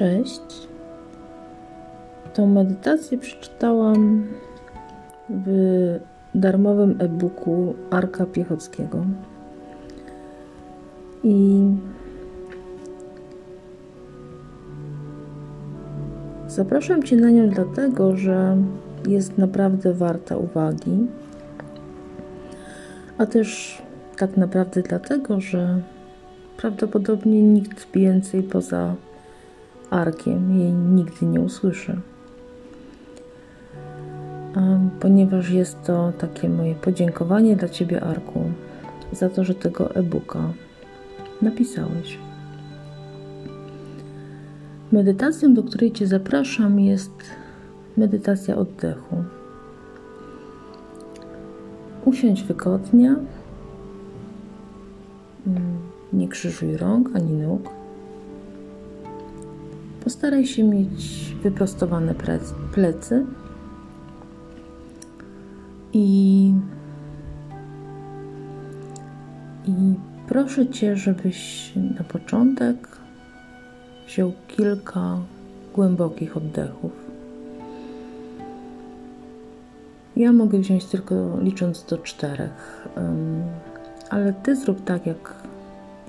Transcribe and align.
Cześć. 0.00 0.68
Tą 2.34 2.46
medytację 2.46 3.18
przeczytałam 3.18 4.26
w 5.30 5.48
darmowym 6.34 6.96
e-booku 6.98 7.74
Arka 7.90 8.26
Piechockiego. 8.26 9.04
I 11.24 11.62
zapraszam 16.48 17.02
Cię 17.02 17.16
na 17.16 17.30
nią 17.30 17.48
dlatego, 17.48 18.16
że 18.16 18.56
jest 19.08 19.38
naprawdę 19.38 19.94
warta 19.94 20.36
uwagi, 20.36 21.06
a 23.18 23.26
też 23.26 23.78
tak 24.16 24.36
naprawdę 24.36 24.82
dlatego, 24.82 25.40
że 25.40 25.80
prawdopodobnie 26.56 27.42
nikt 27.42 27.92
więcej 27.92 28.42
poza 28.42 28.94
Arkiem 29.90 30.58
jej 30.58 30.72
nigdy 30.72 31.26
nie 31.26 31.40
usłyszy. 31.40 32.00
Ponieważ 35.00 35.50
jest 35.50 35.82
to 35.82 36.12
takie 36.18 36.48
moje 36.48 36.74
podziękowanie 36.74 37.56
dla 37.56 37.68
Ciebie, 37.68 38.00
Arku, 38.00 38.42
za 39.12 39.28
to, 39.28 39.44
że 39.44 39.54
tego 39.54 39.94
e-booka 39.94 40.52
napisałeś. 41.42 42.18
Medytacją, 44.92 45.54
do 45.54 45.62
której 45.62 45.92
Cię 45.92 46.06
zapraszam, 46.06 46.80
jest 46.80 47.12
medytacja 47.96 48.56
oddechu. 48.56 49.24
Usiądź 52.04 52.42
wygodnie, 52.42 53.16
nie 56.12 56.28
krzyżuj 56.28 56.76
rąk 56.76 57.10
ani 57.14 57.32
nóg. 57.32 57.79
Postaraj 60.04 60.46
się 60.46 60.64
mieć 60.64 61.34
wyprostowane 61.42 62.14
plecy 62.72 63.26
i, 65.92 66.54
i 69.66 69.94
proszę 70.28 70.68
Cię, 70.68 70.96
żebyś 70.96 71.72
na 71.98 72.04
początek 72.04 72.88
wziął 74.06 74.32
kilka 74.48 75.18
głębokich 75.74 76.36
oddechów. 76.36 76.92
Ja 80.16 80.32
mogę 80.32 80.58
wziąć 80.58 80.84
tylko 80.84 81.40
licząc 81.40 81.84
do 81.84 81.98
czterech, 81.98 82.88
ale 84.10 84.32
Ty 84.32 84.56
zrób 84.56 84.84
tak, 84.84 85.06
jak, 85.06 85.34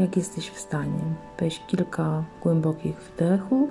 jak 0.00 0.16
jesteś 0.16 0.50
w 0.50 0.58
stanie. 0.58 1.04
Weź 1.40 1.60
kilka 1.66 2.24
głębokich 2.42 2.96
wdechów 2.96 3.70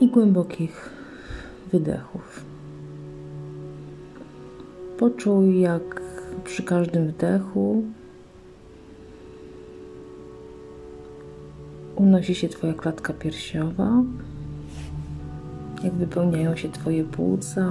i 0.00 0.08
głębokich 0.08 0.90
wydechów. 1.72 2.44
Poczuj, 4.98 5.60
jak 5.60 6.02
przy 6.44 6.62
każdym 6.62 7.08
wdechu 7.08 7.82
unosi 11.96 12.34
się 12.34 12.48
Twoja 12.48 12.74
klatka 12.74 13.12
piersiowa, 13.12 14.02
jak 15.84 15.92
wypełniają 15.92 16.56
się 16.56 16.68
Twoje 16.68 17.04
płuca 17.04 17.70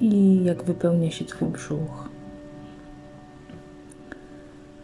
i 0.00 0.44
jak 0.44 0.62
wypełnia 0.62 1.10
się 1.10 1.24
Twój 1.24 1.48
brzuch. 1.48 2.08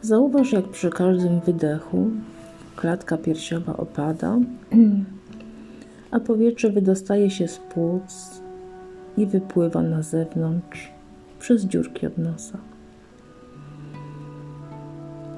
Zauważ, 0.03 0.53
jak 0.53 0.69
przy 0.69 0.91
każdym 0.91 1.41
wydechu 1.41 2.11
klatka 2.77 3.19
piersiowa 3.19 3.77
opada, 3.77 4.39
a 6.11 6.21
powietrze 6.21 6.71
wydostaje 6.71 7.31
się 7.31 7.49
z 7.49 7.59
płuc 7.59 8.41
i 9.17 9.27
wypływa 9.27 9.83
na 9.83 10.03
zewnątrz 10.03 10.93
przez 11.39 11.65
dziurki 11.65 12.07
od 12.07 12.19
nosa. 12.19 12.59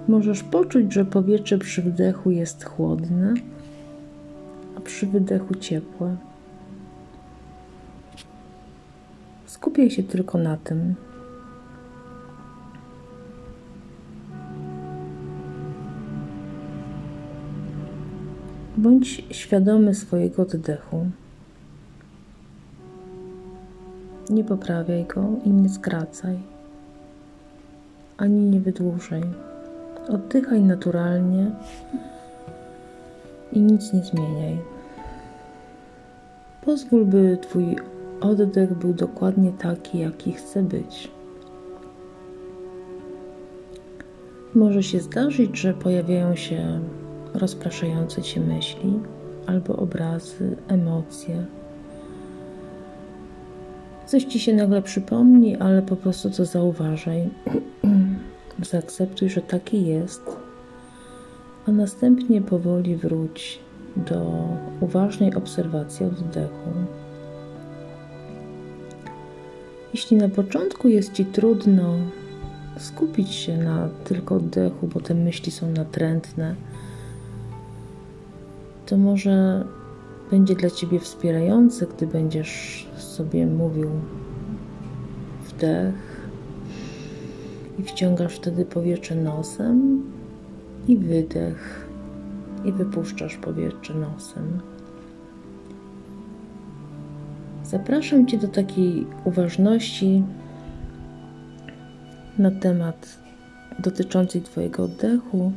Możesz 0.08 0.42
poczuć, 0.42 0.92
że 0.92 1.04
powietrze 1.04 1.58
przy 1.58 1.82
wdechu 1.82 2.30
jest 2.30 2.64
chłodne, 2.64 3.34
a 4.76 4.80
przy 4.80 5.06
wydechu 5.06 5.54
ciepłe. 5.54 6.16
Skupiaj 9.52 9.90
się 9.90 10.02
tylko 10.02 10.38
na 10.38 10.56
tym. 10.56 10.94
Bądź 18.76 19.24
świadomy 19.30 19.94
swojego 19.94 20.42
oddechu. 20.42 21.06
Nie 24.30 24.44
poprawiaj 24.44 25.04
go 25.04 25.24
i 25.44 25.50
nie 25.50 25.68
skracaj, 25.68 26.38
ani 28.16 28.40
nie 28.40 28.60
wydłużaj. 28.60 29.22
Oddychaj 30.08 30.60
naturalnie 30.60 31.50
i 33.52 33.60
nic 33.60 33.92
nie 33.92 34.00
zmieniaj. 34.00 34.58
Pozwól, 36.64 37.04
by 37.04 37.38
Twój 37.42 37.76
oddech 38.24 38.74
był 38.74 38.94
dokładnie 38.94 39.52
taki, 39.52 39.98
jaki 39.98 40.32
chce 40.32 40.62
być. 40.62 41.10
Może 44.54 44.82
się 44.82 45.00
zdarzyć, 45.00 45.58
że 45.58 45.74
pojawiają 45.74 46.36
się 46.36 46.80
rozpraszające 47.34 48.22
cię 48.22 48.40
myśli 48.40 49.00
albo 49.46 49.76
obrazy, 49.76 50.56
emocje. 50.68 51.46
Coś 54.06 54.24
ci 54.24 54.40
się 54.40 54.54
nagle 54.54 54.82
przypomni, 54.82 55.56
ale 55.56 55.82
po 55.82 55.96
prostu 55.96 56.30
to 56.30 56.44
zauważaj. 56.44 57.30
Zaakceptuj, 58.70 59.28
że 59.28 59.40
taki 59.40 59.86
jest, 59.86 60.22
a 61.68 61.70
następnie 61.70 62.42
powoli 62.42 62.96
wróć 62.96 63.58
do 63.96 64.48
uważnej 64.80 65.34
obserwacji 65.34 66.06
oddechu. 66.06 66.70
Jeśli 69.94 70.16
na 70.16 70.28
początku 70.28 70.88
jest 70.88 71.12
ci 71.12 71.24
trudno 71.24 71.94
skupić 72.78 73.28
się 73.28 73.56
na 73.56 73.88
tylko 74.04 74.34
oddechu, 74.34 74.88
bo 74.94 75.00
te 75.00 75.14
myśli 75.14 75.52
są 75.52 75.70
natrętne, 75.70 76.54
to 78.86 78.96
może 78.96 79.64
będzie 80.30 80.54
dla 80.54 80.70
ciebie 80.70 81.00
wspierające, 81.00 81.86
gdy 81.86 82.06
będziesz 82.06 82.86
sobie 82.96 83.46
mówił 83.46 83.90
wdech 85.48 86.28
i 87.78 87.82
wciągasz 87.82 88.34
wtedy 88.34 88.64
powietrze 88.64 89.14
nosem 89.14 90.02
i 90.88 90.96
wydech 90.96 91.88
i 92.64 92.72
wypuszczasz 92.72 93.36
powietrze 93.36 93.94
nosem. 93.94 94.71
Zapraszam 97.72 98.26
Cię 98.26 98.38
do 98.38 98.48
takiej 98.48 99.06
uważności 99.24 100.22
na 102.38 102.50
temat 102.50 103.18
dotyczącej 103.78 104.42
Twojego 104.42 104.84
oddechu 104.84 105.52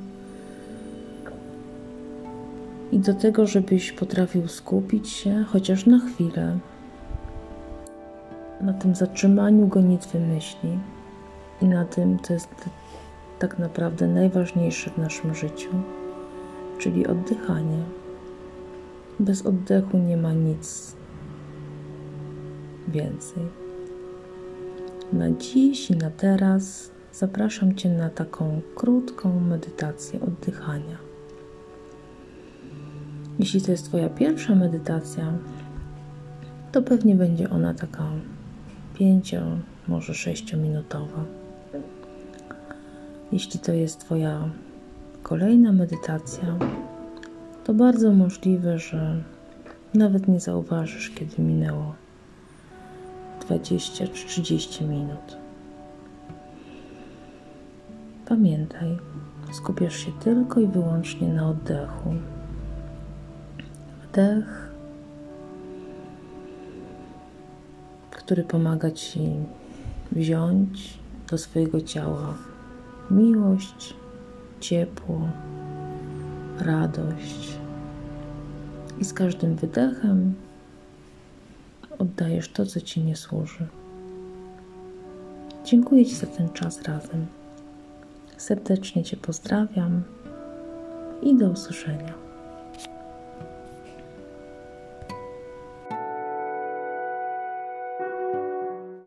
i 2.91 2.99
do 2.99 3.13
tego, 3.13 3.47
żebyś 3.47 3.91
potrafił 3.91 4.47
skupić 4.47 5.09
się 5.09 5.45
chociaż 5.47 5.85
na 5.85 5.99
chwilę 5.99 6.57
na 8.61 8.73
tym 8.73 8.95
zatrzymaniu 8.95 9.67
gonitwy 9.67 10.19
myśli 10.19 10.79
i 11.61 11.65
na 11.65 11.85
tym, 11.85 12.19
co 12.19 12.33
jest 12.33 12.69
tak 13.39 13.59
naprawdę 13.59 14.07
najważniejsze 14.07 14.89
w 14.89 14.97
naszym 14.97 15.35
życiu, 15.35 15.69
czyli 16.79 17.07
oddychanie. 17.07 17.83
Bez 19.19 19.45
oddechu 19.45 19.97
nie 19.97 20.17
ma 20.17 20.33
nic 20.33 20.95
więcej. 22.87 23.43
Na 25.13 25.31
dziś 25.31 25.91
i 25.91 25.95
na 25.95 26.11
teraz 26.11 26.91
zapraszam 27.13 27.75
Cię 27.75 27.89
na 27.89 28.09
taką 28.09 28.61
krótką 28.75 29.39
medytację 29.39 30.21
oddychania. 30.21 30.97
Jeśli 33.39 33.61
to 33.61 33.71
jest 33.71 33.85
Twoja 33.85 34.09
pierwsza 34.09 34.55
medytacja, 34.55 35.33
to 36.71 36.81
pewnie 36.81 37.15
będzie 37.15 37.49
ona 37.49 37.73
taka 37.73 38.03
5, 38.93 39.35
może 39.87 40.13
6-minutowa. 40.13 41.23
Jeśli 43.31 43.59
to 43.59 43.73
jest 43.73 43.99
Twoja 43.99 44.49
kolejna 45.23 45.71
medytacja, 45.71 46.57
to 47.63 47.73
bardzo 47.73 48.11
możliwe, 48.11 48.79
że 48.79 49.23
nawet 49.93 50.27
nie 50.27 50.39
zauważysz, 50.39 51.09
kiedy 51.09 51.41
minęło 51.41 51.95
20 53.45 54.07
czy 54.07 54.27
30 54.27 54.83
minut. 54.85 55.37
Pamiętaj, 58.27 58.97
skupiasz 59.51 59.97
się 59.97 60.11
tylko 60.11 60.59
i 60.59 60.67
wyłącznie 60.67 61.27
na 61.27 61.49
oddechu. 61.49 62.13
Wdech, 64.03 64.71
który 68.11 68.43
pomaga 68.43 68.91
ci 68.91 69.19
wziąć 70.11 70.99
do 71.29 71.37
swojego 71.37 71.81
ciała 71.81 72.33
miłość, 73.11 73.93
ciepło, 74.59 75.21
radość. 76.59 77.57
I 78.99 79.05
z 79.05 79.13
każdym 79.13 79.55
wydechem 79.55 80.33
oddajesz 81.97 82.49
to, 82.49 82.65
co 82.65 82.81
ci 82.81 83.01
nie 83.01 83.15
służy. 83.15 83.67
Dziękuję 85.65 86.05
Ci 86.05 86.15
za 86.15 86.27
ten 86.27 86.49
czas 86.49 86.81
razem. 86.81 87.25
Serdecznie 88.37 89.03
Cię 89.03 89.17
pozdrawiam 89.17 90.03
i 91.21 91.37
do 91.37 91.49
usłyszenia. 91.49 92.24